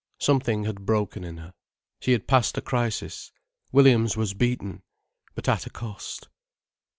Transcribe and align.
Something 0.17 0.63
had 0.63 0.83
broken 0.87 1.23
in 1.23 1.37
her; 1.37 1.53
she 1.99 2.13
had 2.13 2.25
passed 2.27 2.57
a 2.57 2.61
crisis. 2.61 3.31
Williams 3.71 4.17
was 4.17 4.33
beaten, 4.33 4.81
but 5.35 5.47
at 5.47 5.67
a 5.67 5.69
cost. 5.69 6.27